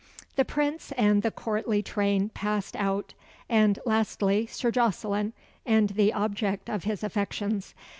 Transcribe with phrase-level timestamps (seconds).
[0.35, 3.13] The Prince and the courtly train passed out
[3.47, 5.31] and, lastly, Sir Jocelyn
[5.63, 7.75] and the object of his affections.